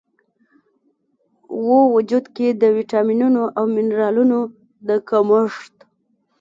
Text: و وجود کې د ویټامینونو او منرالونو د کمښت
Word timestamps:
و 1.67 1.69
وجود 1.95 2.25
کې 2.35 2.47
د 2.61 2.63
ویټامینونو 2.77 3.41
او 3.57 3.63
منرالونو 3.75 4.39
د 4.87 4.89
کمښت 5.09 5.75